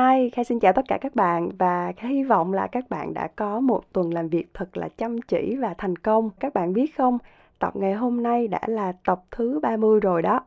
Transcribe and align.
Hi, 0.00 0.30
Khai 0.30 0.44
xin 0.44 0.60
chào 0.60 0.72
tất 0.72 0.84
cả 0.88 0.98
các 1.00 1.14
bạn 1.14 1.48
và 1.58 1.92
Khai 1.96 2.12
hy 2.12 2.22
vọng 2.22 2.52
là 2.52 2.66
các 2.66 2.90
bạn 2.90 3.14
đã 3.14 3.28
có 3.36 3.60
một 3.60 3.92
tuần 3.92 4.14
làm 4.14 4.28
việc 4.28 4.54
thật 4.54 4.76
là 4.76 4.88
chăm 4.88 5.20
chỉ 5.20 5.56
và 5.56 5.74
thành 5.78 5.96
công. 5.96 6.30
Các 6.40 6.54
bạn 6.54 6.72
biết 6.72 6.96
không, 6.96 7.18
tập 7.58 7.76
ngày 7.76 7.94
hôm 7.94 8.22
nay 8.22 8.48
đã 8.48 8.60
là 8.66 8.92
tập 9.04 9.22
thứ 9.30 9.60
30 9.62 10.00
rồi 10.00 10.22
đó. 10.22 10.40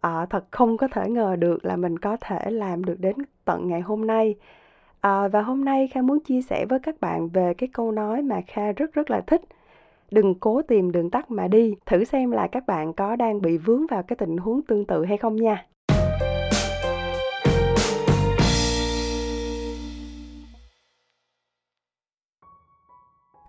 À, 0.00 0.26
thật 0.30 0.44
không 0.50 0.76
có 0.76 0.88
thể 0.88 1.08
ngờ 1.08 1.36
được 1.36 1.64
là 1.64 1.76
mình 1.76 1.98
có 1.98 2.16
thể 2.20 2.50
làm 2.50 2.84
được 2.84 3.00
đến 3.00 3.14
tận 3.44 3.68
ngày 3.68 3.80
hôm 3.80 4.06
nay. 4.06 4.34
À, 5.00 5.28
và 5.28 5.42
hôm 5.42 5.64
nay 5.64 5.88
Kha 5.88 6.02
muốn 6.02 6.20
chia 6.20 6.42
sẻ 6.42 6.66
với 6.68 6.78
các 6.78 7.00
bạn 7.00 7.28
về 7.28 7.54
cái 7.54 7.68
câu 7.72 7.92
nói 7.92 8.22
mà 8.22 8.40
Kha 8.46 8.72
rất 8.72 8.92
rất 8.92 9.10
là 9.10 9.20
thích. 9.20 9.42
Đừng 10.10 10.34
cố 10.34 10.62
tìm 10.62 10.92
đường 10.92 11.10
tắt 11.10 11.30
mà 11.30 11.48
đi, 11.48 11.74
thử 11.86 12.04
xem 12.04 12.30
là 12.30 12.46
các 12.46 12.66
bạn 12.66 12.92
có 12.92 13.16
đang 13.16 13.42
bị 13.42 13.58
vướng 13.58 13.86
vào 13.86 14.02
cái 14.02 14.16
tình 14.16 14.36
huống 14.36 14.62
tương 14.62 14.84
tự 14.84 15.04
hay 15.04 15.16
không 15.16 15.36
nha. 15.36 15.66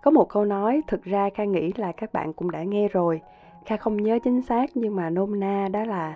Có 0.02 0.10
một 0.10 0.28
câu 0.28 0.44
nói 0.44 0.82
thực 0.86 1.04
ra 1.04 1.30
Kha 1.34 1.44
nghĩ 1.44 1.72
là 1.76 1.92
các 1.92 2.12
bạn 2.12 2.32
cũng 2.32 2.50
đã 2.50 2.62
nghe 2.62 2.88
rồi. 2.88 3.20
Kha 3.66 3.76
không 3.76 3.96
nhớ 3.96 4.18
chính 4.24 4.42
xác 4.42 4.70
nhưng 4.74 4.96
mà 4.96 5.10
nôm 5.10 5.40
na 5.40 5.68
đó 5.72 5.84
là 5.84 6.14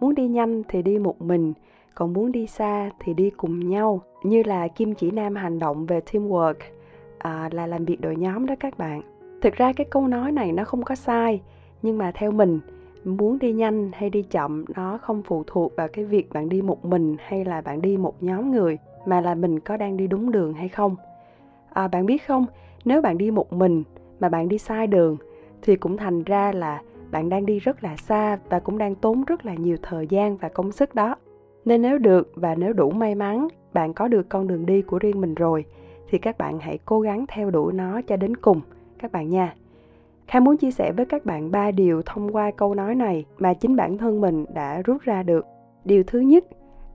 muốn 0.00 0.14
đi 0.14 0.28
nhanh 0.28 0.62
thì 0.68 0.82
đi 0.82 0.98
một 0.98 1.22
mình, 1.22 1.52
còn 1.94 2.12
muốn 2.12 2.32
đi 2.32 2.46
xa 2.46 2.90
thì 3.00 3.14
đi 3.14 3.30
cùng 3.30 3.68
nhau. 3.68 4.00
Như 4.22 4.42
là 4.42 4.68
Kim 4.68 4.94
Chỉ 4.94 5.10
Nam 5.10 5.34
hành 5.34 5.58
động 5.58 5.86
về 5.86 6.00
teamwork, 6.00 6.54
à, 7.18 7.48
là 7.52 7.66
làm 7.66 7.84
việc 7.84 8.00
đội 8.00 8.16
nhóm 8.16 8.46
đó 8.46 8.54
các 8.60 8.78
bạn. 8.78 9.02
Thực 9.42 9.54
ra 9.54 9.72
cái 9.72 9.86
câu 9.90 10.08
nói 10.08 10.32
này 10.32 10.52
nó 10.52 10.64
không 10.64 10.82
có 10.82 10.94
sai, 10.94 11.40
nhưng 11.82 11.98
mà 11.98 12.12
theo 12.14 12.30
mình, 12.30 12.60
muốn 13.04 13.38
đi 13.38 13.52
nhanh 13.52 13.90
hay 13.92 14.10
đi 14.10 14.22
chậm 14.22 14.64
nó 14.76 14.98
không 14.98 15.22
phụ 15.22 15.44
thuộc 15.46 15.76
vào 15.76 15.88
cái 15.88 16.04
việc 16.04 16.32
bạn 16.32 16.48
đi 16.48 16.62
một 16.62 16.84
mình 16.84 17.16
hay 17.20 17.44
là 17.44 17.60
bạn 17.60 17.82
đi 17.82 17.96
một 17.96 18.22
nhóm 18.22 18.52
người, 18.52 18.78
mà 19.06 19.20
là 19.20 19.34
mình 19.34 19.60
có 19.60 19.76
đang 19.76 19.96
đi 19.96 20.06
đúng 20.06 20.30
đường 20.30 20.54
hay 20.54 20.68
không. 20.68 20.96
À, 21.72 21.88
bạn 21.88 22.06
biết 22.06 22.26
không, 22.26 22.46
nếu 22.86 23.02
bạn 23.02 23.18
đi 23.18 23.30
một 23.30 23.52
mình 23.52 23.84
mà 24.20 24.28
bạn 24.28 24.48
đi 24.48 24.58
sai 24.58 24.86
đường 24.86 25.16
thì 25.62 25.76
cũng 25.76 25.96
thành 25.96 26.24
ra 26.24 26.52
là 26.52 26.82
bạn 27.10 27.28
đang 27.28 27.46
đi 27.46 27.58
rất 27.58 27.84
là 27.84 27.96
xa 27.96 28.38
và 28.48 28.58
cũng 28.58 28.78
đang 28.78 28.94
tốn 28.94 29.24
rất 29.24 29.46
là 29.46 29.54
nhiều 29.54 29.76
thời 29.82 30.06
gian 30.06 30.36
và 30.36 30.48
công 30.48 30.72
sức 30.72 30.94
đó 30.94 31.16
nên 31.64 31.82
nếu 31.82 31.98
được 31.98 32.32
và 32.34 32.54
nếu 32.54 32.72
đủ 32.72 32.90
may 32.90 33.14
mắn 33.14 33.48
bạn 33.72 33.94
có 33.94 34.08
được 34.08 34.28
con 34.28 34.48
đường 34.48 34.66
đi 34.66 34.82
của 34.82 34.98
riêng 34.98 35.20
mình 35.20 35.34
rồi 35.34 35.64
thì 36.10 36.18
các 36.18 36.38
bạn 36.38 36.58
hãy 36.58 36.78
cố 36.84 37.00
gắng 37.00 37.24
theo 37.28 37.50
đuổi 37.50 37.72
nó 37.72 38.00
cho 38.02 38.16
đến 38.16 38.36
cùng 38.36 38.60
các 38.98 39.12
bạn 39.12 39.30
nha 39.30 39.54
Khang 40.26 40.44
muốn 40.44 40.56
chia 40.56 40.70
sẻ 40.70 40.92
với 40.92 41.06
các 41.06 41.24
bạn 41.24 41.50
ba 41.50 41.70
điều 41.70 42.02
thông 42.02 42.36
qua 42.36 42.50
câu 42.50 42.74
nói 42.74 42.94
này 42.94 43.24
mà 43.38 43.54
chính 43.54 43.76
bản 43.76 43.98
thân 43.98 44.20
mình 44.20 44.44
đã 44.54 44.82
rút 44.82 45.02
ra 45.02 45.22
được. 45.22 45.46
Điều 45.84 46.02
thứ 46.02 46.20
nhất, 46.20 46.44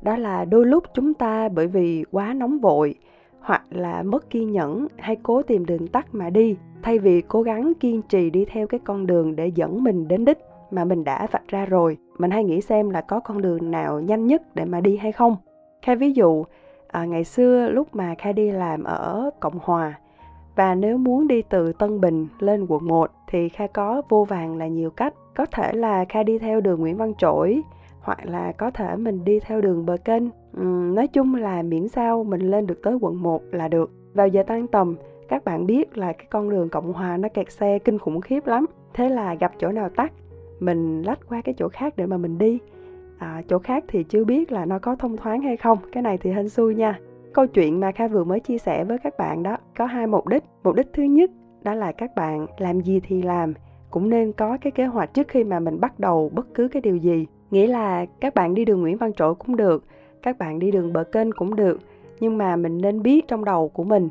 đó 0.01 0.17
là 0.17 0.45
đôi 0.45 0.65
lúc 0.65 0.83
chúng 0.93 1.13
ta 1.13 1.49
bởi 1.49 1.67
vì 1.67 2.05
quá 2.11 2.33
nóng 2.33 2.59
vội 2.59 2.95
hoặc 3.41 3.63
là 3.69 4.03
mất 4.03 4.29
kiên 4.29 4.51
nhẫn 4.51 4.87
hay 4.97 5.15
cố 5.23 5.41
tìm 5.41 5.65
đường 5.65 5.87
tắt 5.87 6.07
mà 6.11 6.29
đi 6.29 6.55
thay 6.83 6.99
vì 6.99 7.21
cố 7.21 7.41
gắng 7.41 7.73
kiên 7.79 8.01
trì 8.01 8.29
đi 8.29 8.45
theo 8.45 8.67
cái 8.67 8.79
con 8.83 9.07
đường 9.07 9.35
để 9.35 9.51
dẫn 9.55 9.83
mình 9.83 10.07
đến 10.07 10.25
đích 10.25 10.37
mà 10.71 10.85
mình 10.85 11.03
đã 11.03 11.27
vạch 11.31 11.47
ra 11.47 11.65
rồi. 11.65 11.97
Mình 12.17 12.31
hay 12.31 12.43
nghĩ 12.43 12.61
xem 12.61 12.89
là 12.89 13.01
có 13.01 13.19
con 13.19 13.41
đường 13.41 13.71
nào 13.71 14.01
nhanh 14.01 14.27
nhất 14.27 14.41
để 14.55 14.65
mà 14.65 14.81
đi 14.81 14.97
hay 14.97 15.11
không. 15.11 15.35
Khai 15.81 15.95
ví 15.95 16.11
dụ 16.11 16.43
à, 16.87 17.05
ngày 17.05 17.23
xưa 17.23 17.69
lúc 17.69 17.95
mà 17.95 18.15
khai 18.17 18.33
đi 18.33 18.51
làm 18.51 18.83
ở 18.83 19.29
cộng 19.39 19.59
hòa 19.61 19.99
và 20.55 20.75
nếu 20.75 20.97
muốn 20.97 21.27
đi 21.27 21.41
từ 21.41 21.73
Tân 21.73 22.01
Bình 22.01 22.27
lên 22.39 22.65
quận 22.69 22.87
1 22.87 23.11
thì 23.27 23.49
Kha 23.49 23.67
có 23.67 24.01
vô 24.09 24.25
vàng 24.25 24.57
là 24.57 24.67
nhiều 24.67 24.89
cách. 24.89 25.13
Có 25.35 25.45
thể 25.45 25.73
là 25.73 26.05
Kha 26.09 26.23
đi 26.23 26.39
theo 26.39 26.61
đường 26.61 26.79
Nguyễn 26.79 26.97
Văn 26.97 27.13
Trỗi, 27.17 27.61
hoặc 28.01 28.25
là 28.25 28.51
có 28.51 28.71
thể 28.71 28.95
mình 28.95 29.23
đi 29.23 29.39
theo 29.39 29.61
đường 29.61 29.85
bờ 29.85 29.97
kênh 29.97 30.23
uhm, 30.57 30.95
nói 30.95 31.07
chung 31.07 31.35
là 31.35 31.61
miễn 31.61 31.87
sao 31.87 32.23
mình 32.23 32.41
lên 32.41 32.67
được 32.67 32.81
tới 32.83 32.97
quận 33.01 33.21
1 33.21 33.41
là 33.51 33.67
được. 33.67 33.91
Vào 34.13 34.27
giờ 34.27 34.43
tan 34.47 34.67
tầm 34.67 34.95
các 35.27 35.45
bạn 35.45 35.65
biết 35.65 35.97
là 35.97 36.13
cái 36.13 36.27
con 36.29 36.49
đường 36.49 36.69
cộng 36.69 36.93
hòa 36.93 37.17
nó 37.17 37.29
kẹt 37.29 37.51
xe 37.51 37.79
kinh 37.79 37.99
khủng 37.99 38.21
khiếp 38.21 38.47
lắm. 38.47 38.65
Thế 38.93 39.09
là 39.09 39.35
gặp 39.35 39.51
chỗ 39.59 39.71
nào 39.71 39.89
tắt 39.89 40.11
mình 40.59 41.01
lách 41.01 41.19
qua 41.29 41.41
cái 41.41 41.55
chỗ 41.57 41.69
khác 41.69 41.93
để 41.97 42.05
mà 42.05 42.17
mình 42.17 42.37
đi. 42.37 42.59
À, 43.17 43.41
chỗ 43.47 43.59
khác 43.59 43.83
thì 43.87 44.03
chưa 44.03 44.23
biết 44.23 44.51
là 44.51 44.65
nó 44.65 44.79
có 44.79 44.95
thông 44.95 45.17
thoáng 45.17 45.41
hay 45.41 45.57
không 45.57 45.77
cái 45.91 46.03
này 46.03 46.17
thì 46.17 46.31
hên 46.31 46.49
xui 46.49 46.75
nha. 46.75 46.99
Câu 47.33 47.47
chuyện 47.47 47.79
mà 47.79 47.91
kha 47.91 48.07
vừa 48.07 48.23
mới 48.23 48.39
chia 48.39 48.57
sẻ 48.57 48.83
với 48.83 48.97
các 48.97 49.13
bạn 49.17 49.43
đó 49.43 49.57
có 49.77 49.85
hai 49.85 50.07
mục 50.07 50.27
đích. 50.27 50.43
Mục 50.63 50.75
đích 50.75 50.87
thứ 50.93 51.03
nhất 51.03 51.31
đó 51.63 51.73
là 51.73 51.91
các 51.91 52.15
bạn 52.15 52.45
làm 52.57 52.81
gì 52.81 52.99
thì 52.99 53.21
làm 53.21 53.53
cũng 53.89 54.09
nên 54.09 54.31
có 54.31 54.57
cái 54.61 54.71
kế 54.71 54.85
hoạch 54.85 55.13
trước 55.13 55.27
khi 55.27 55.43
mà 55.43 55.59
mình 55.59 55.79
bắt 55.79 55.99
đầu 55.99 56.31
bất 56.35 56.53
cứ 56.53 56.67
cái 56.67 56.81
điều 56.81 56.95
gì. 56.95 57.25
Nghĩa 57.51 57.67
là 57.67 58.05
các 58.19 58.35
bạn 58.35 58.53
đi 58.53 58.65
đường 58.65 58.81
nguyễn 58.81 58.97
văn 58.97 59.13
trỗi 59.13 59.35
cũng 59.35 59.55
được 59.55 59.83
các 60.23 60.37
bạn 60.37 60.59
đi 60.59 60.71
đường 60.71 60.93
bờ 60.93 61.03
kênh 61.03 61.31
cũng 61.31 61.55
được 61.55 61.79
nhưng 62.21 62.37
mà 62.37 62.55
mình 62.55 62.77
nên 62.77 63.01
biết 63.01 63.27
trong 63.27 63.45
đầu 63.45 63.69
của 63.69 63.83
mình 63.83 64.09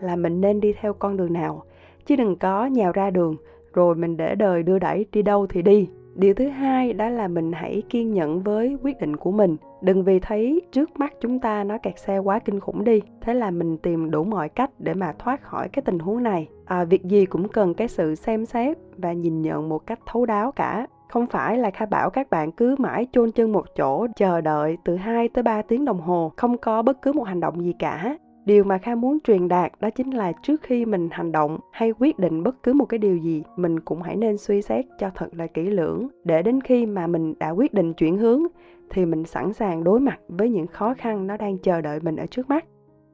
là 0.00 0.16
mình 0.16 0.40
nên 0.40 0.60
đi 0.60 0.72
theo 0.80 0.92
con 0.92 1.16
đường 1.16 1.32
nào. 1.32 1.62
Chứ 2.06 2.16
đừng 2.16 2.36
có 2.36 2.66
nhào 2.66 2.92
ra 2.92 3.10
đường 3.10 3.36
rồi 3.74 3.94
mình 3.94 4.16
để 4.16 4.34
đời 4.34 4.62
đưa 4.62 4.78
đẩy 4.78 5.06
đi 5.12 5.22
đâu 5.22 5.46
thì 5.46 5.62
đi. 5.62 5.88
Điều 6.14 6.34
thứ 6.34 6.48
hai 6.48 6.92
đó 6.92 7.08
là 7.08 7.28
mình 7.28 7.52
hãy 7.52 7.82
kiên 7.90 8.12
nhẫn 8.12 8.42
với 8.42 8.76
quyết 8.82 9.00
định 9.00 9.16
của 9.16 9.30
mình. 9.30 9.56
Đừng 9.80 10.04
vì 10.04 10.18
thấy 10.18 10.62
trước 10.72 10.90
mắt 10.98 11.14
chúng 11.20 11.38
ta 11.38 11.64
nó 11.64 11.78
kẹt 11.78 11.98
xe 11.98 12.18
quá 12.18 12.38
kinh 12.38 12.60
khủng 12.60 12.84
đi 12.84 13.00
thế 13.20 13.34
là 13.34 13.50
mình 13.50 13.78
tìm 13.78 14.10
đủ 14.10 14.24
mọi 14.24 14.48
cách 14.48 14.70
để 14.78 14.94
mà 14.94 15.12
thoát 15.18 15.42
khỏi 15.42 15.68
cái 15.68 15.82
tình 15.82 15.98
huống 15.98 16.22
này. 16.22 16.48
À, 16.64 16.84
việc 16.84 17.04
gì 17.04 17.26
cũng 17.26 17.48
cần 17.48 17.74
cái 17.74 17.88
sự 17.88 18.14
xem 18.14 18.46
xét 18.46 18.78
và 18.96 19.12
nhìn 19.12 19.42
nhận 19.42 19.68
một 19.68 19.86
cách 19.86 20.00
thấu 20.06 20.26
đáo 20.26 20.52
cả 20.52 20.86
không 21.12 21.26
phải 21.26 21.58
là 21.58 21.70
Kha 21.70 21.86
bảo 21.86 22.10
các 22.10 22.30
bạn 22.30 22.52
cứ 22.52 22.74
mãi 22.78 23.06
chôn 23.12 23.32
chân 23.32 23.52
một 23.52 23.66
chỗ 23.76 24.06
chờ 24.16 24.40
đợi 24.40 24.76
từ 24.84 24.96
2 24.96 25.28
tới 25.28 25.42
3 25.42 25.62
tiếng 25.62 25.84
đồng 25.84 26.00
hồ, 26.00 26.32
không 26.36 26.58
có 26.58 26.82
bất 26.82 27.02
cứ 27.02 27.12
một 27.12 27.22
hành 27.22 27.40
động 27.40 27.64
gì 27.64 27.74
cả. 27.78 28.18
Điều 28.44 28.64
mà 28.64 28.78
Kha 28.78 28.94
muốn 28.94 29.18
truyền 29.24 29.48
đạt 29.48 29.72
đó 29.80 29.90
chính 29.90 30.10
là 30.10 30.32
trước 30.42 30.62
khi 30.62 30.84
mình 30.84 31.08
hành 31.12 31.32
động 31.32 31.58
hay 31.72 31.92
quyết 31.98 32.18
định 32.18 32.42
bất 32.42 32.62
cứ 32.62 32.72
một 32.72 32.84
cái 32.84 32.98
điều 32.98 33.16
gì, 33.16 33.42
mình 33.56 33.80
cũng 33.80 34.02
hãy 34.02 34.16
nên 34.16 34.38
suy 34.38 34.62
xét 34.62 34.84
cho 34.98 35.10
thật 35.14 35.28
là 35.32 35.46
kỹ 35.46 35.62
lưỡng 35.62 36.08
để 36.24 36.42
đến 36.42 36.60
khi 36.60 36.86
mà 36.86 37.06
mình 37.06 37.34
đã 37.38 37.50
quyết 37.50 37.74
định 37.74 37.94
chuyển 37.94 38.18
hướng 38.18 38.42
thì 38.90 39.06
mình 39.06 39.24
sẵn 39.24 39.52
sàng 39.52 39.84
đối 39.84 40.00
mặt 40.00 40.18
với 40.28 40.48
những 40.48 40.66
khó 40.66 40.94
khăn 40.98 41.26
nó 41.26 41.36
đang 41.36 41.58
chờ 41.58 41.80
đợi 41.80 42.00
mình 42.00 42.16
ở 42.16 42.26
trước 42.26 42.48
mắt. 42.48 42.64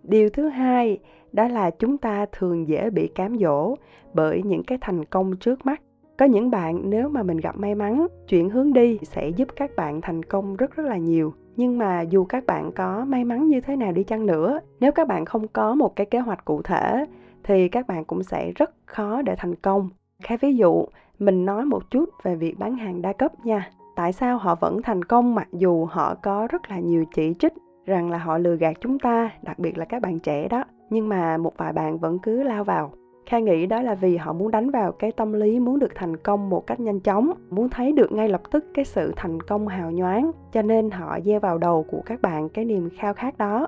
Điều 0.02 0.30
thứ 0.30 0.48
hai 0.48 0.98
đó 1.32 1.48
là 1.48 1.70
chúng 1.70 1.98
ta 1.98 2.26
thường 2.32 2.68
dễ 2.68 2.90
bị 2.90 3.08
cám 3.08 3.38
dỗ 3.38 3.74
bởi 4.14 4.42
những 4.42 4.62
cái 4.62 4.78
thành 4.80 5.04
công 5.04 5.36
trước 5.36 5.66
mắt 5.66 5.80
có 6.18 6.26
những 6.26 6.50
bạn, 6.50 6.90
nếu 6.90 7.08
mà 7.08 7.22
mình 7.22 7.36
gặp 7.36 7.56
may 7.58 7.74
mắn 7.74 8.06
chuyển 8.28 8.50
hướng 8.50 8.72
đi 8.72 8.98
sẽ 9.02 9.28
giúp 9.28 9.48
các 9.56 9.70
bạn 9.76 10.00
thành 10.00 10.22
công 10.22 10.56
rất 10.56 10.76
rất 10.76 10.86
là 10.86 10.96
nhiều. 10.96 11.32
Nhưng 11.56 11.78
mà 11.78 12.00
dù 12.00 12.24
các 12.24 12.46
bạn 12.46 12.72
có 12.72 13.04
may 13.04 13.24
mắn 13.24 13.48
như 13.48 13.60
thế 13.60 13.76
nào 13.76 13.92
đi 13.92 14.04
chăng 14.04 14.26
nữa, 14.26 14.60
nếu 14.80 14.92
các 14.92 15.08
bạn 15.08 15.24
không 15.24 15.48
có 15.48 15.74
một 15.74 15.96
cái 15.96 16.06
kế 16.06 16.18
hoạch 16.18 16.44
cụ 16.44 16.62
thể, 16.62 17.04
thì 17.44 17.68
các 17.68 17.86
bạn 17.86 18.04
cũng 18.04 18.22
sẽ 18.22 18.52
rất 18.56 18.70
khó 18.86 19.22
để 19.22 19.34
thành 19.38 19.54
công. 19.54 19.88
Khá 20.22 20.36
ví 20.40 20.56
dụ, 20.56 20.84
mình 21.18 21.44
nói 21.44 21.64
một 21.64 21.90
chút 21.90 22.08
về 22.22 22.36
việc 22.36 22.58
bán 22.58 22.76
hàng 22.76 23.02
đa 23.02 23.12
cấp 23.12 23.32
nha. 23.46 23.70
Tại 23.96 24.12
sao 24.12 24.38
họ 24.38 24.54
vẫn 24.54 24.82
thành 24.82 25.04
công 25.04 25.34
mặc 25.34 25.48
dù 25.52 25.84
họ 25.84 26.14
có 26.14 26.48
rất 26.50 26.70
là 26.70 26.78
nhiều 26.78 27.04
chỉ 27.14 27.34
trích 27.38 27.52
rằng 27.86 28.10
là 28.10 28.18
họ 28.18 28.38
lừa 28.38 28.56
gạt 28.56 28.76
chúng 28.80 28.98
ta, 28.98 29.30
đặc 29.42 29.58
biệt 29.58 29.78
là 29.78 29.84
các 29.84 30.02
bạn 30.02 30.18
trẻ 30.18 30.48
đó. 30.48 30.64
Nhưng 30.90 31.08
mà 31.08 31.36
một 31.36 31.52
vài 31.56 31.72
bạn 31.72 31.98
vẫn 31.98 32.18
cứ 32.18 32.42
lao 32.42 32.64
vào. 32.64 32.92
Kha 33.28 33.38
nghĩ 33.38 33.66
đó 33.66 33.82
là 33.82 33.94
vì 33.94 34.16
họ 34.16 34.32
muốn 34.32 34.50
đánh 34.50 34.70
vào 34.70 34.92
cái 34.92 35.12
tâm 35.12 35.32
lý 35.32 35.60
muốn 35.60 35.78
được 35.78 35.94
thành 35.94 36.16
công 36.16 36.50
một 36.50 36.66
cách 36.66 36.80
nhanh 36.80 37.00
chóng, 37.00 37.32
muốn 37.50 37.68
thấy 37.68 37.92
được 37.92 38.12
ngay 38.12 38.28
lập 38.28 38.42
tức 38.50 38.64
cái 38.74 38.84
sự 38.84 39.12
thành 39.16 39.40
công 39.40 39.68
hào 39.68 39.90
nhoáng, 39.90 40.30
cho 40.52 40.62
nên 40.62 40.90
họ 40.90 41.18
gieo 41.24 41.40
vào 41.40 41.58
đầu 41.58 41.86
của 41.90 42.02
các 42.06 42.22
bạn 42.22 42.48
cái 42.48 42.64
niềm 42.64 42.88
khao 42.96 43.14
khát 43.14 43.38
đó, 43.38 43.66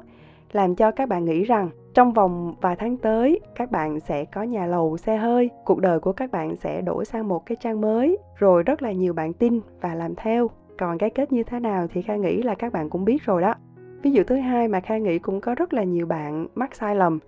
làm 0.52 0.74
cho 0.74 0.90
các 0.90 1.08
bạn 1.08 1.24
nghĩ 1.24 1.44
rằng 1.44 1.70
trong 1.94 2.12
vòng 2.12 2.54
vài 2.60 2.76
tháng 2.76 2.96
tới 2.96 3.40
các 3.54 3.70
bạn 3.70 4.00
sẽ 4.00 4.24
có 4.24 4.42
nhà 4.42 4.66
lầu 4.66 4.96
xe 4.96 5.16
hơi 5.16 5.50
cuộc 5.64 5.80
đời 5.80 6.00
của 6.00 6.12
các 6.12 6.30
bạn 6.30 6.56
sẽ 6.56 6.80
đổi 6.80 7.04
sang 7.04 7.28
một 7.28 7.46
cái 7.46 7.56
trang 7.60 7.80
mới 7.80 8.18
rồi 8.38 8.62
rất 8.62 8.82
là 8.82 8.92
nhiều 8.92 9.12
bạn 9.12 9.32
tin 9.32 9.60
và 9.80 9.94
làm 9.94 10.14
theo. 10.14 10.50
Còn 10.78 10.98
cái 10.98 11.10
kết 11.10 11.32
như 11.32 11.42
thế 11.42 11.60
nào 11.60 11.86
thì 11.94 12.02
kha 12.02 12.16
nghĩ 12.16 12.42
là 12.42 12.54
các 12.54 12.72
bạn 12.72 12.90
cũng 12.90 13.04
biết 13.04 13.22
rồi 13.22 13.42
đó. 13.42 13.54
Ví 14.02 14.10
dụ 14.10 14.22
thứ 14.26 14.36
hai 14.36 14.68
mà 14.68 14.80
kha 14.80 14.98
nghĩ 14.98 15.18
cũng 15.18 15.40
có 15.40 15.54
rất 15.54 15.72
là 15.72 15.84
nhiều 15.84 16.06
bạn 16.06 16.46
mắc 16.54 16.74
sai 16.74 16.96
lầm 16.96 17.18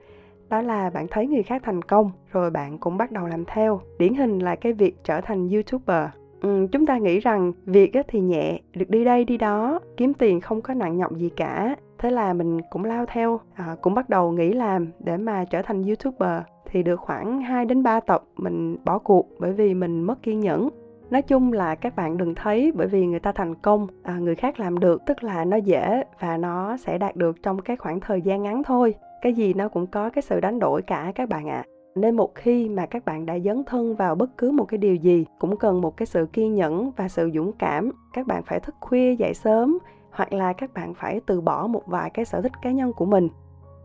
đó 0.52 0.62
là 0.62 0.90
bạn 0.90 1.06
thấy 1.10 1.26
người 1.26 1.43
khác 1.43 1.62
thành 1.64 1.82
công 1.82 2.10
rồi 2.32 2.50
bạn 2.50 2.78
cũng 2.78 2.96
bắt 2.96 3.12
đầu 3.12 3.26
làm 3.26 3.44
theo. 3.44 3.81
Điển 3.99 4.14
hình 4.14 4.38
là 4.38 4.56
cái 4.56 4.72
việc 4.72 4.94
trở 5.04 5.20
thành 5.20 5.49
youtuber. 5.49 6.06
Ừ, 6.43 6.66
chúng 6.72 6.87
ta 6.87 6.99
nghĩ 6.99 7.20
rằng 7.20 7.52
việc 7.64 7.93
thì 8.08 8.20
nhẹ 8.20 8.60
được 8.72 8.90
đi 8.90 9.04
đây 9.04 9.25
đi 9.25 9.37
đó 9.37 9.81
kiếm 9.96 10.14
tiền 10.14 10.40
không 10.40 10.62
có 10.62 10.75
nặng 10.75 10.96
nhọc 10.96 11.12
gì 11.16 11.28
cả. 11.37 11.76
Thế 11.99 12.10
là 12.10 12.32
mình 12.32 12.60
cũng 12.70 12.84
lao 12.84 13.06
theo 13.06 13.40
à, 13.54 13.76
cũng 13.82 13.94
bắt 13.94 14.08
đầu 14.08 14.32
nghĩ 14.32 14.52
làm 14.52 14.88
để 14.99 15.16
mà 15.16 15.44
trở 15.44 15.62
thành 15.62 15.82
youtuber. 15.82 16.43
Thì 16.70 16.82
được 16.82 17.00
khoảng 17.00 17.40
2 17.40 17.64
đến 17.64 17.82
3 17.82 18.00
tập 18.00 18.22
mình 18.37 18.76
bỏ 18.84 18.98
cuộc 18.98 19.28
bởi 19.38 19.52
vì 19.52 19.75
mình 19.75 20.02
mất 20.02 20.22
kiên 20.22 20.40
nhẫn 20.40 20.69
nói 21.12 21.23
chung 21.23 21.53
là 21.53 21.75
các 21.75 21.97
bạn 21.97 22.17
đừng 22.17 22.35
thấy 22.35 22.73
bởi 22.75 22.87
vì 22.87 23.06
người 23.06 23.20
ta 23.20 23.32
thành 23.32 23.55
công 23.55 23.87
à, 24.03 24.19
người 24.19 24.35
khác 24.35 24.61
làm 24.61 24.79
được 24.79 25.03
tức 25.06 25.25
là 25.25 25.44
nó 25.44 25.56
dễ 25.56 26.05
và 26.20 26.37
nó 26.37 26.76
sẽ 26.76 26.99
đạt 26.99 27.17
được 27.17 27.43
trong 27.43 27.59
cái 27.59 27.76
khoảng 27.76 28.00
thời 28.00 28.23
gian 28.23 28.43
ngắn 28.43 28.62
thôi 28.62 28.94
cái 29.23 29.35
gì 29.35 29.55
nó 29.55 29.69
cũng 29.69 29.87
có 29.87 30.11
cái 30.11 30.23
sự 30.23 30.41
đánh 30.41 30.59
đổi 30.59 30.82
cả 30.82 31.12
các 31.14 31.29
bạn 31.29 31.49
ạ 31.49 31.55
à. 31.56 31.64
nên 31.94 32.17
một 32.17 32.35
khi 32.35 32.69
mà 32.69 32.87
các 32.87 33.05
bạn 33.05 33.26
đã 33.26 33.38
dấn 33.38 33.64
thân 33.64 33.97
vào 33.97 34.14
bất 34.14 34.38
cứ 34.38 34.50
một 34.50 34.64
cái 34.64 34.79
điều 34.79 34.94
gì 34.94 35.26
cũng 35.38 35.56
cần 35.56 35.81
một 35.81 35.97
cái 35.97 36.06
sự 36.06 36.26
kiên 36.32 36.55
nhẫn 36.55 36.91
và 36.97 37.09
sự 37.09 37.31
dũng 37.35 37.53
cảm 37.53 37.91
các 38.12 38.26
bạn 38.26 38.43
phải 38.43 38.61
thức 38.61 38.75
khuya 38.81 39.15
dậy 39.15 39.35
sớm 39.35 39.79
hoặc 40.11 40.32
là 40.32 40.53
các 40.53 40.75
bạn 40.75 40.94
phải 40.94 41.20
từ 41.26 41.41
bỏ 41.41 41.67
một 41.67 41.82
vài 41.87 42.11
cái 42.11 42.25
sở 42.25 42.41
thích 42.41 42.53
cá 42.62 42.70
nhân 42.70 42.93
của 42.93 43.06
mình 43.06 43.29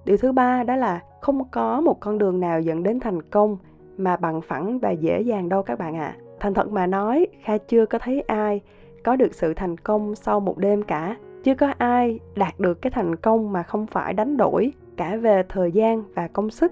điều 0.06 0.18
thứ 0.18 0.32
ba 0.32 0.64
đó 0.64 0.76
là 0.76 1.02
không 1.22 1.50
có 1.52 1.82
một 1.82 2.00
con 2.00 2.18
đường 2.18 2.40
nào 2.40 2.62
dẫn 2.62 2.84
đến 2.84 3.00
thành 3.00 3.22
công 3.22 3.58
mà 3.98 4.18
bằng 4.18 4.42
phẳng 4.42 4.80
và 4.80 4.92
dễ 4.92 5.22
dàng 5.22 5.50
đâu 5.50 5.64
các 5.64 5.80
bạn 5.80 5.96
ạ 5.96 6.16
à 6.20 6.27
thành 6.40 6.54
thật 6.54 6.72
mà 6.72 6.88
nói, 6.88 7.28
kha 7.44 7.58
chưa 7.58 7.86
có 7.86 8.00
thấy 8.00 8.22
ai 8.22 8.62
có 9.04 9.16
được 9.16 9.36
sự 9.36 9.54
thành 9.54 9.78
công 9.78 10.16
sau 10.16 10.40
một 10.40 10.58
đêm 10.58 10.84
cả. 10.84 11.16
Chưa 11.44 11.56
có 11.56 11.74
ai 11.78 12.20
đạt 12.36 12.60
được 12.60 12.82
cái 12.82 12.92
thành 12.92 13.16
công 13.16 13.52
mà 13.52 13.64
không 13.64 13.88
phải 13.88 14.14
đánh 14.14 14.38
đổi 14.38 14.74
cả 14.98 15.16
về 15.16 15.44
thời 15.50 15.72
gian 15.72 16.04
và 16.16 16.28
công 16.28 16.50
sức. 16.50 16.72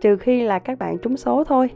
Trừ 0.00 0.16
khi 0.16 0.42
là 0.42 0.58
các 0.58 0.78
bạn 0.78 0.98
trúng 0.98 1.16
số 1.16 1.44
thôi, 1.44 1.70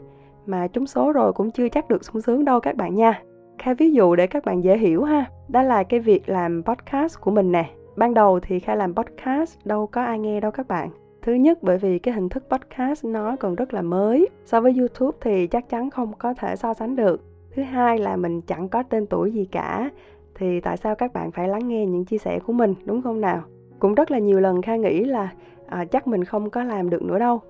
mà 0.45 0.67
trúng 0.67 0.87
số 0.87 1.11
rồi 1.11 1.33
cũng 1.33 1.51
chưa 1.51 1.69
chắc 1.69 1.89
được 1.89 2.05
sung 2.05 2.21
sướng 2.21 2.45
đâu 2.45 2.59
các 2.59 2.75
bạn 2.75 2.95
nha. 2.95 3.21
Kha 3.57 3.73
ví 3.73 3.91
dụ 3.91 4.15
để 4.15 4.27
các 4.27 4.45
bạn 4.45 4.63
dễ 4.63 4.77
hiểu 4.77 5.03
ha, 5.03 5.25
đó 5.47 5.61
là 5.61 5.83
cái 5.83 5.99
việc 5.99 6.29
làm 6.29 6.63
podcast 6.63 7.21
của 7.21 7.31
mình 7.31 7.51
nè. 7.51 7.69
Ban 7.95 8.13
đầu 8.13 8.39
thì 8.39 8.59
kha 8.59 8.75
làm 8.75 8.95
podcast, 8.95 9.65
đâu 9.65 9.87
có 9.87 10.03
ai 10.03 10.19
nghe 10.19 10.39
đâu 10.39 10.51
các 10.51 10.67
bạn 10.67 10.89
thứ 11.25 11.33
nhất 11.33 11.59
bởi 11.61 11.77
vì 11.77 11.99
cái 11.99 12.13
hình 12.13 12.29
thức 12.29 12.43
podcast 12.49 13.05
nó 13.05 13.35
còn 13.35 13.55
rất 13.55 13.73
là 13.73 13.81
mới. 13.81 14.29
So 14.45 14.61
với 14.61 14.75
youtube 14.79 15.17
thì 15.21 15.47
chắc 15.47 15.69
chắn 15.69 15.89
không 15.89 16.13
có 16.13 16.33
thể 16.33 16.55
so 16.55 16.73
sánh 16.73 16.95
được. 16.95 17.21
Thứ 17.55 17.63
hai 17.63 17.97
là 17.97 18.15
mình 18.15 18.41
chẳng 18.41 18.69
có 18.69 18.83
tên 18.83 19.05
tuổi 19.05 19.31
gì 19.31 19.45
cả 19.51 19.89
thì 20.35 20.59
tại 20.59 20.77
sao 20.77 20.95
các 20.95 21.13
bạn 21.13 21.31
phải 21.31 21.47
lắng 21.47 21.67
nghe 21.67 21.85
những 21.85 22.05
chia 22.05 22.17
sẻ 22.17 22.39
của 22.39 22.53
mình 22.53 22.73
đúng 22.85 23.01
không 23.01 23.21
nào? 23.21 23.41
Cũng 23.79 23.95
rất 23.95 24.11
là 24.11 24.19
nhiều 24.19 24.39
lần 24.39 24.61
kha 24.61 24.75
nghĩ 24.75 25.03
là 25.03 25.33
à, 25.67 25.85
chắc 25.85 26.07
mình 26.07 26.23
không 26.23 26.49
có 26.49 26.63
làm 26.63 26.89
được 26.89 27.01
nữa 27.01 27.19
đâu. 27.19 27.41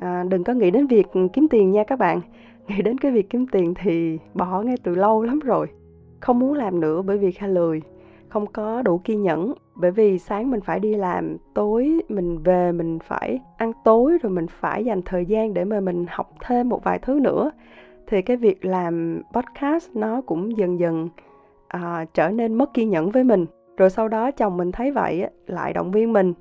À, 0.00 0.24
đừng 0.28 0.44
có 0.44 0.52
nghĩ 0.52 0.70
đến 0.70 0.86
việc 0.86 1.06
kiếm 1.32 1.48
tiền 1.48 1.70
nha 1.70 1.84
các 1.84 1.98
bạn. 1.98 2.20
Nghĩ 2.68 2.82
đến 2.82 2.98
cái 2.98 3.12
việc 3.12 3.30
kiếm 3.30 3.46
tiền 3.46 3.74
thì 3.82 4.18
bỏ 4.34 4.62
ngay 4.62 4.76
từ 4.82 4.94
lâu 4.94 5.22
lắm 5.22 5.38
rồi. 5.38 5.66
Không 6.20 6.38
muốn 6.38 6.54
làm 6.54 6.80
nữa 6.80 7.02
bởi 7.02 7.18
vì 7.18 7.32
kha 7.32 7.46
lười 7.46 7.82
không 8.32 8.46
có 8.46 8.82
đủ 8.82 8.98
kiên 8.98 9.22
nhẫn. 9.22 9.54
Bởi 9.74 9.90
vì 9.90 10.18
sáng 10.18 10.50
mình 10.50 10.60
phải 10.60 10.80
đi 10.80 10.94
làm 10.94 11.36
tối 11.54 12.00
mình 12.08 12.38
về 12.42 12.72
mình 12.72 12.98
phải 12.98 13.40
ăn 13.56 13.72
tối 13.84 14.18
rồi 14.22 14.32
mình 14.32 14.46
phải 14.46 14.84
dành 14.84 15.02
thời 15.02 15.26
gian 15.26 15.54
để 15.54 15.64
mà 15.64 15.80
mình 15.80 16.06
học 16.08 16.30
thêm 16.40 16.68
một 16.68 16.84
vài 16.84 16.98
thứ 16.98 17.20
nữa. 17.20 17.50
Thì 18.06 18.22
cái 18.22 18.36
việc 18.36 18.64
làm 18.64 19.22
podcast 19.32 19.90
nó 19.94 20.20
cũng 20.20 20.56
dần 20.56 20.80
dần 20.80 21.08
à, 21.68 22.04
trở 22.14 22.28
nên 22.28 22.54
mất 22.54 22.74
kiên 22.74 22.90
nhẫn 22.90 23.10
với 23.10 23.24
mình. 23.24 23.46
Rồi 23.76 23.90
sau 23.90 24.08
đó 24.08 24.30
chồng 24.30 24.56
mình 24.56 24.72
thấy 24.72 24.90
vậy 24.90 25.26
lại 25.46 25.72
động 25.72 25.90
viên 25.90 26.12
mình 26.12 26.32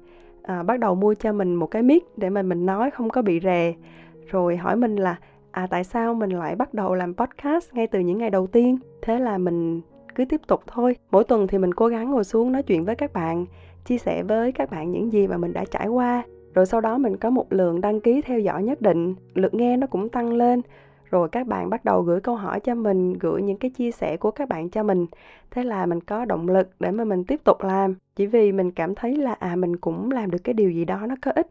à, 0.43 0.63
bắt 0.63 0.79
đầu 0.79 0.95
mua 0.95 1.13
cho 1.13 1.33
mình 1.33 1.55
một 1.55 1.67
cái 1.67 1.83
mic 1.83 2.17
để 2.17 2.29
mà 2.29 2.41
mình 2.41 2.65
nói 2.65 2.91
không 2.91 3.09
có 3.09 3.21
bị 3.21 3.39
rè. 3.39 3.73
Rồi 4.27 4.57
hỏi 4.57 4.75
mình 4.75 4.95
là 4.95 5.15
à 5.51 5.67
tại 5.69 5.83
sao 5.83 6.13
mình 6.13 6.29
lại 6.29 6.55
bắt 6.55 6.73
đầu 6.73 6.93
làm 6.93 7.15
podcast 7.15 7.73
ngay 7.73 7.87
từ 7.87 7.99
những 7.99 8.17
ngày 8.17 8.29
đầu 8.29 8.47
tiên? 8.47 8.77
Thế 9.01 9.19
là 9.19 9.37
mình 9.37 9.81
cứ 10.15 10.25
tiếp 10.25 10.41
tục 10.47 10.61
thôi. 10.67 10.95
Mỗi 11.11 11.23
tuần 11.23 11.47
thì 11.47 11.57
mình 11.57 11.73
cố 11.73 11.87
gắng 11.87 12.11
ngồi 12.11 12.23
xuống 12.23 12.51
nói 12.51 12.63
chuyện 12.63 12.85
với 12.85 12.95
các 12.95 13.13
bạn, 13.13 13.45
chia 13.85 13.97
sẻ 13.97 14.23
với 14.23 14.51
các 14.51 14.71
bạn 14.71 14.91
những 14.91 15.13
gì 15.13 15.27
mà 15.27 15.37
mình 15.37 15.53
đã 15.53 15.65
trải 15.71 15.87
qua. 15.87 16.23
Rồi 16.53 16.65
sau 16.65 16.81
đó 16.81 16.97
mình 16.97 17.17
có 17.17 17.29
một 17.29 17.53
lượng 17.53 17.81
đăng 17.81 17.99
ký 17.99 18.21
theo 18.21 18.39
dõi 18.39 18.63
nhất 18.63 18.81
định 18.81 19.15
lượt 19.33 19.53
nghe 19.53 19.77
nó 19.77 19.87
cũng 19.87 20.09
tăng 20.09 20.33
lên. 20.33 20.61
Rồi 21.09 21.29
các 21.29 21.47
bạn 21.47 21.69
bắt 21.69 21.85
đầu 21.85 22.01
gửi 22.01 22.21
câu 22.21 22.35
hỏi 22.35 22.59
cho 22.59 22.75
mình, 22.75 23.13
gửi 23.13 23.41
những 23.41 23.57
cái 23.57 23.71
chia 23.71 23.91
sẻ 23.91 24.17
của 24.17 24.31
các 24.31 24.49
bạn 24.49 24.69
cho 24.69 24.83
mình. 24.83 25.05
Thế 25.51 25.63
là 25.63 25.85
mình 25.85 26.01
có 26.01 26.25
động 26.25 26.49
lực 26.49 26.69
để 26.79 26.91
mà 26.91 27.03
mình 27.03 27.23
tiếp 27.23 27.43
tục 27.43 27.63
làm. 27.63 27.95
Chỉ 28.15 28.25
vì 28.25 28.51
mình 28.51 28.71
cảm 28.71 28.95
thấy 28.95 29.15
là 29.15 29.33
à 29.33 29.55
mình 29.55 29.75
cũng 29.75 30.11
làm 30.11 30.31
được 30.31 30.43
cái 30.43 30.53
điều 30.53 30.71
gì 30.71 30.85
đó 30.85 31.05
nó 31.07 31.15
có 31.21 31.31
ích. 31.35 31.47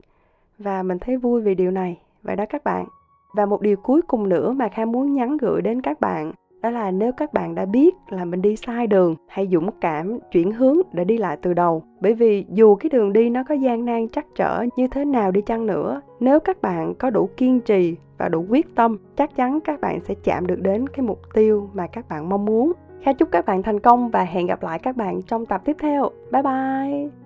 Và 0.58 0.82
mình 0.82 0.98
thấy 0.98 1.16
vui 1.16 1.40
vì 1.40 1.54
điều 1.54 1.70
này. 1.70 1.98
Vậy 2.22 2.36
đó 2.36 2.44
các 2.48 2.64
bạn. 2.64 2.86
Và 3.34 3.46
một 3.46 3.60
điều 3.60 3.76
cuối 3.76 4.02
cùng 4.02 4.28
nữa 4.28 4.52
mà 4.52 4.68
kha 4.68 4.84
muốn 4.84 5.14
nhắn 5.14 5.36
gửi 5.36 5.62
đến 5.62 5.82
các 5.82 6.00
bạn 6.00 6.32
đó 6.62 6.70
là 6.70 6.90
nếu 6.90 7.12
các 7.12 7.32
bạn 7.32 7.54
đã 7.54 7.64
biết 7.64 7.94
là 8.08 8.24
mình 8.24 8.42
đi 8.42 8.56
sai 8.56 8.86
đường, 8.86 9.16
hãy 9.28 9.48
dũng 9.52 9.70
cảm 9.80 10.18
chuyển 10.32 10.52
hướng 10.52 10.76
để 10.92 11.04
đi 11.04 11.18
lại 11.18 11.36
từ 11.42 11.54
đầu 11.54 11.82
bởi 12.00 12.14
vì 12.14 12.46
dù 12.48 12.74
cái 12.74 12.90
đường 12.90 13.12
đi 13.12 13.30
nó 13.30 13.44
có 13.48 13.54
gian 13.54 13.84
nan 13.84 14.08
trắc 14.08 14.26
trở 14.34 14.64
như 14.76 14.86
thế 14.86 15.04
nào 15.04 15.30
đi 15.30 15.40
chăng 15.40 15.66
nữa, 15.66 16.00
nếu 16.20 16.40
các 16.40 16.62
bạn 16.62 16.94
có 16.94 17.10
đủ 17.10 17.28
kiên 17.36 17.60
trì 17.60 17.96
và 18.18 18.28
đủ 18.28 18.44
quyết 18.48 18.74
tâm, 18.74 18.96
chắc 19.16 19.36
chắn 19.36 19.60
các 19.60 19.80
bạn 19.80 20.00
sẽ 20.00 20.14
chạm 20.24 20.46
được 20.46 20.60
đến 20.60 20.88
cái 20.88 21.02
mục 21.06 21.20
tiêu 21.34 21.68
mà 21.72 21.86
các 21.86 22.08
bạn 22.08 22.28
mong 22.28 22.44
muốn 22.44 22.72
Kha 23.02 23.12
chúc 23.12 23.28
các 23.32 23.46
bạn 23.46 23.62
thành 23.62 23.80
công 23.80 24.10
và 24.10 24.24
hẹn 24.24 24.46
gặp 24.46 24.62
lại 24.62 24.78
các 24.78 24.96
bạn 24.96 25.22
trong 25.22 25.46
tập 25.46 25.62
tiếp 25.64 25.76
theo. 25.80 26.10
Bye 26.32 26.42
bye! 26.42 27.19